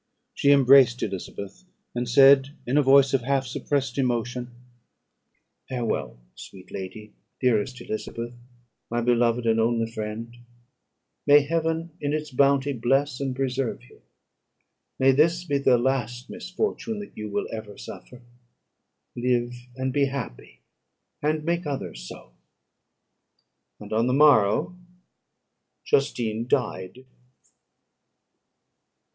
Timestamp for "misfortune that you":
16.31-17.29